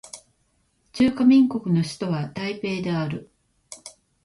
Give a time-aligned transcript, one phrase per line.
[0.93, 3.29] 中華民国の首都は台北である